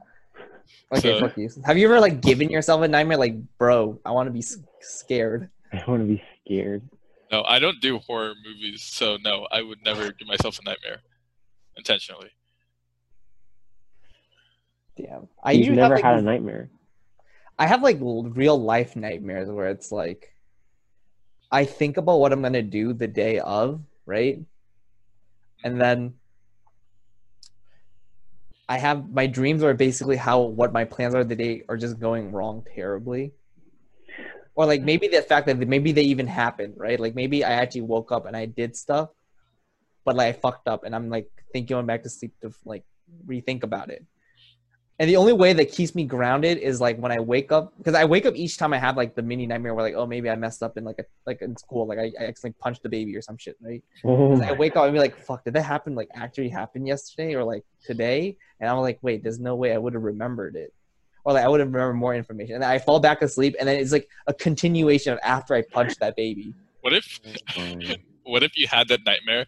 [0.91, 1.49] Okay, So- fuck you.
[1.65, 3.17] Have you ever like given yourself a nightmare?
[3.17, 4.43] Like, bro, I want to be
[4.81, 5.49] scared.
[5.73, 6.87] I want to be scared.
[7.31, 11.01] No, I don't do horror movies, so no, I would never give myself a nightmare
[11.77, 12.29] intentionally.
[14.97, 15.27] Damn.
[15.43, 16.69] I You've never have, like, had a nightmare.
[17.57, 20.33] I have like real life nightmares where it's like
[21.51, 24.39] I think about what I'm gonna do the day of, right?
[25.63, 26.13] And then
[28.67, 31.99] I have my dreams are basically how what my plans are the day are just
[31.99, 33.33] going wrong terribly.
[34.53, 36.99] Or like maybe the fact that maybe they even happened, right?
[36.99, 39.09] Like maybe I actually woke up and I did stuff,
[40.05, 42.83] but like I fucked up and I'm like thinking going back to sleep to like
[43.25, 44.05] rethink about it.
[44.99, 47.95] And the only way that keeps me grounded is like when I wake up, because
[47.95, 50.29] I wake up each time I have like the mini nightmare where like, oh, maybe
[50.29, 52.89] I messed up in like a like in school, like I, I accidentally punched the
[52.89, 53.81] baby or some shit, right?
[54.03, 56.85] Oh 'Cause I wake up and be like, fuck, did that happen like actually happen
[56.85, 58.35] yesterday or like today?
[58.59, 60.73] And I'm like, wait, there's no way I would have remembered it.
[61.23, 62.55] Or like I would have remembered more information.
[62.55, 65.61] And then I fall back asleep and then it's like a continuation of after I
[65.71, 66.53] punched that baby.
[66.81, 67.21] What if
[68.23, 69.45] what if you had that nightmare?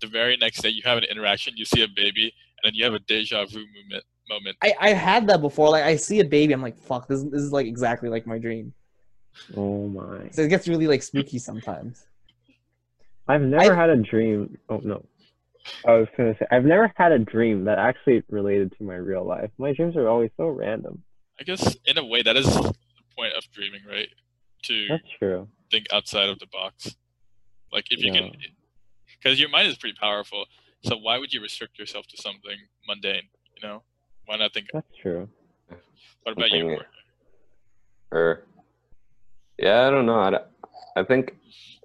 [0.00, 2.84] The very next day you have an interaction, you see a baby, and then you
[2.84, 4.56] have a deja vu moment moment.
[4.62, 5.70] I, I had that before.
[5.70, 8.38] Like I see a baby, I'm like, fuck, this, this is like exactly like my
[8.38, 8.72] dream.
[9.56, 10.28] Oh my.
[10.30, 12.06] So it gets really like spooky sometimes.
[13.28, 14.58] I've never I- had a dream.
[14.68, 15.04] Oh no.
[15.86, 19.24] I was gonna say I've never had a dream that actually related to my real
[19.24, 19.50] life.
[19.58, 21.02] My dreams are always so random.
[21.40, 22.72] I guess in a way that is the
[23.16, 24.08] point of dreaming, right?
[24.64, 25.48] To That's true.
[25.70, 26.94] think outside of the box.
[27.72, 28.20] Like if you Yeah.
[28.20, 28.32] can,
[29.20, 30.46] because your mind is pretty powerful.
[30.84, 32.56] So why would you restrict yourself to something
[32.86, 33.22] mundane?
[33.56, 33.82] You know,
[34.32, 34.68] why not think?
[34.72, 35.28] That's true.
[36.22, 36.78] What about you?
[38.10, 38.44] Or,
[39.58, 40.20] yeah, I don't know.
[40.20, 40.38] I,
[40.98, 41.36] I think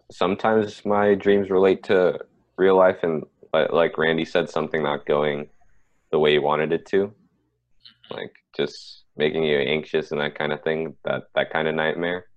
[0.09, 2.19] sometimes my dreams relate to
[2.55, 5.49] real life, and like, like Randy said, something not going
[6.11, 7.13] the way you wanted it to,
[8.11, 10.95] like just making you anxious and that kind of thing.
[11.03, 12.27] That that kind of nightmare.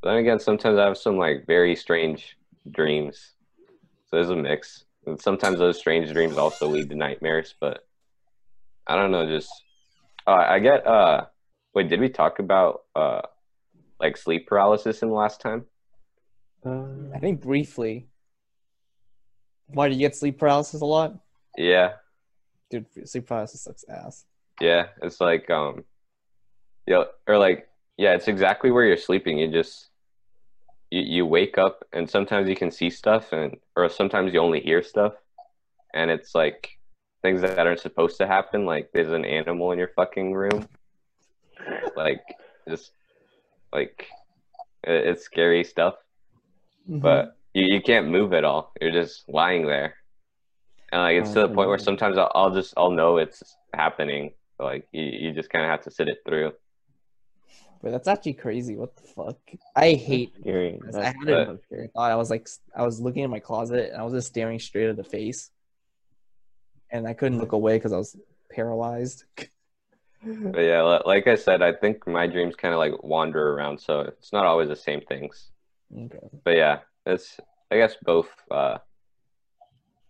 [0.00, 2.36] But then again, sometimes I have some like very strange
[2.70, 3.32] dreams.
[4.06, 7.56] So there's a mix, and sometimes those strange dreams also lead to nightmares.
[7.60, 7.87] But
[8.88, 9.50] I don't know, just
[10.26, 11.26] uh, I get uh
[11.74, 13.20] Wait, did we talk about uh
[14.00, 15.64] like sleep paralysis in the last time?
[16.64, 18.08] Uh, I think briefly.
[19.66, 21.14] Why do you get sleep paralysis a lot?
[21.56, 21.92] Yeah,
[22.70, 24.24] Dude, sleep paralysis sucks ass.
[24.60, 24.86] yeah.
[25.02, 25.84] It's like um,
[26.86, 29.38] yeah, or like yeah, it's exactly where you're sleeping.
[29.38, 29.90] You just
[30.90, 34.60] you you wake up and sometimes you can see stuff and or sometimes you only
[34.60, 35.12] hear stuff,
[35.92, 36.77] and it's like
[37.22, 38.64] things that aren't supposed to happen.
[38.66, 40.68] Like there's an animal in your fucking room.
[41.96, 42.22] Like
[42.68, 42.92] just
[43.72, 44.06] like
[44.84, 45.94] it, it's scary stuff.
[46.88, 47.00] Mm-hmm.
[47.00, 48.72] but you, you can't move at all.
[48.80, 49.94] You're just lying there,
[50.90, 53.42] and like it's to the point where sometimes I'll, I'll just I'll know it's
[53.74, 54.32] happening.
[54.58, 56.52] Like you, you just kind of have to sit it through.
[57.82, 58.76] but that's actually crazy.
[58.76, 59.36] What the fuck?
[59.76, 60.32] I hate.
[60.34, 60.80] that's scary.
[60.94, 64.00] I had it- that's thought I was like I was looking in my closet and
[64.00, 65.50] I was just staring straight at the face,
[66.90, 68.16] and I couldn't look away because I was
[68.50, 69.24] paralyzed.
[70.20, 74.00] But yeah, like I said, I think my dreams kind of like wander around, so
[74.00, 75.52] it's not always the same things.
[75.96, 76.18] Okay.
[76.42, 77.38] But yeah, it's
[77.70, 78.28] I guess both.
[78.50, 78.78] Uh,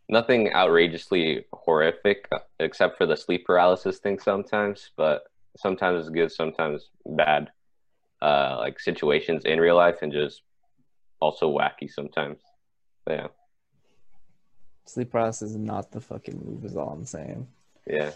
[0.09, 5.24] nothing outrageously horrific uh, except for the sleep paralysis thing sometimes, but
[5.57, 7.51] sometimes it's good, sometimes bad.
[8.20, 10.43] Uh, like situations in real life and just
[11.20, 12.41] also wacky sometimes.
[13.05, 13.26] But yeah,
[14.89, 16.64] Sleep paralysis is not the fucking move.
[16.64, 17.47] Is all I'm saying.
[17.86, 18.11] yeah.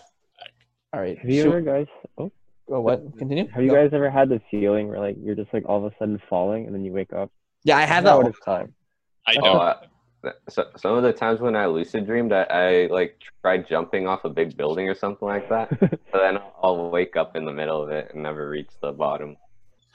[0.94, 1.18] All right.
[1.18, 1.86] Have you should- ever guys?
[2.18, 2.30] Oh,
[2.68, 3.16] oh, what?
[3.18, 3.48] Continue.
[3.48, 3.76] have you Go.
[3.76, 6.66] guys ever had the feeling where like you're just like all of a sudden falling
[6.66, 7.30] and then you wake up?
[7.64, 8.26] Yeah, I had Now that.
[8.26, 8.74] it is time.
[9.26, 9.58] I Oh, know.
[9.60, 9.76] I,
[10.48, 14.24] so, some of the times when I lucid dreamed, I, I like tried jumping off
[14.24, 15.68] a big building or something like that.
[15.80, 19.36] but then I'll wake up in the middle of it and never reach the bottom.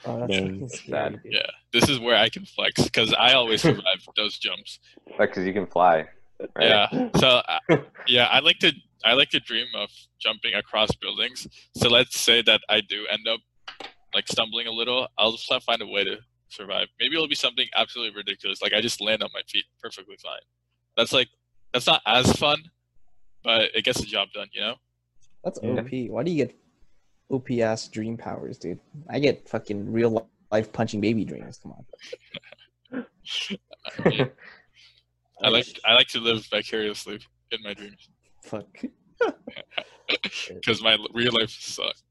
[0.04, 0.68] Oh, that's Dang.
[0.68, 1.20] Sad.
[1.24, 4.80] Yeah, this is where I can flex because I always survive those jumps.
[5.18, 6.06] Because you can fly.
[6.40, 6.88] Right?
[6.92, 7.08] Yeah.
[7.16, 7.58] So uh,
[8.06, 8.72] yeah, I like to
[9.04, 11.46] I like to dream of jumping across buildings.
[11.76, 13.40] So let's say that I do end up
[14.14, 15.08] like stumbling a little.
[15.18, 16.16] I'll just find a way to
[16.48, 16.88] survive.
[16.98, 20.40] Maybe it'll be something absolutely ridiculous, like I just land on my feet perfectly fine.
[20.96, 21.28] That's like
[21.72, 22.58] that's not as fun,
[23.44, 24.48] but it gets the job done.
[24.52, 24.74] You know.
[25.44, 25.80] That's Yeah.
[25.80, 26.10] OP.
[26.10, 26.56] Why do you get
[27.30, 28.80] OP ass dream powers, dude?
[29.08, 31.58] I get fucking real life punching baby dreams.
[31.62, 31.84] Come on.
[34.04, 34.30] I, mean,
[35.42, 37.18] I like I like to live vicariously
[37.52, 38.08] in my dreams
[38.44, 38.66] Fuck.
[40.48, 42.02] because my real life sucks.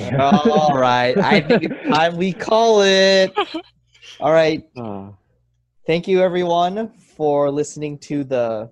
[0.20, 1.16] All right.
[1.18, 3.34] I think it's time we call it.
[4.20, 4.62] All right.
[4.76, 5.12] Ah,
[5.86, 8.70] Thank you, everyone, for listening to the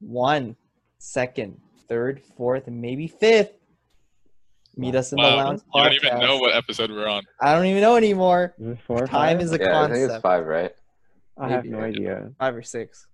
[0.00, 0.56] one,
[0.98, 1.58] second,
[1.88, 3.52] third, fourth, and maybe fifth.
[4.76, 7.22] Meet us in the Wow, lounge you don't even know what episode we're on.
[7.40, 8.54] I don't even know anymore.
[8.86, 9.40] four Time five?
[9.40, 10.72] is a Yeah, I think it's five, right?
[11.38, 12.32] I have no idea.
[12.38, 13.06] Five or six.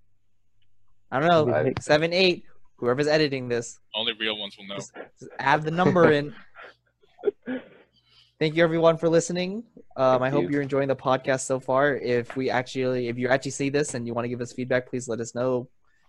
[1.10, 1.46] I don't know.
[1.52, 1.74] Five.
[1.80, 2.44] Seven, eight.
[2.76, 4.74] Whoever's editing this, Only real ones will know.
[4.74, 4.92] just
[5.38, 6.34] add the number in.
[8.40, 9.62] Thank you, everyone, for listening.
[9.96, 10.50] Um, I hope you.
[10.50, 11.94] you're enjoying the podcast so far.
[11.94, 14.88] If we actually, if you actually see this and you want to give us feedback,
[14.90, 15.68] please let us know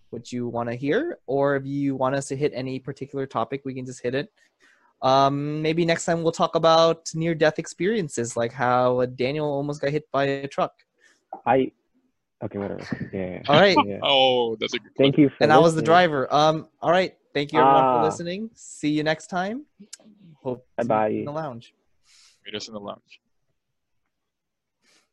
[0.09, 3.61] what you want to hear, or if you want us to hit any particular topic,
[3.65, 4.31] we can just hit it.
[5.03, 10.09] Um, maybe next time we'll talk about near-death experiences, like how Daniel almost got hit
[10.11, 10.73] by a truck.
[11.45, 11.71] I.
[12.43, 12.83] Okay, whatever.
[13.13, 13.19] Yeah.
[13.29, 13.41] yeah.
[13.47, 13.99] All right, yeah.
[14.03, 15.29] Oh, that's a good Thank you.
[15.29, 16.27] For and I was the driver.
[16.33, 17.99] Um, all right, thank you everyone Ah.
[17.99, 18.49] for listening.
[18.53, 19.65] See you next time.
[20.41, 21.07] Hope Bye-bye.
[21.09, 21.73] in the lounge.
[22.45, 23.21] Meet us in the lounge.